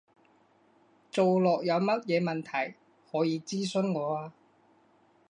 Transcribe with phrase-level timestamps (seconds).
[1.11, 2.73] 做落有乜嘢問題，
[3.11, 4.33] 可以諮詢我啊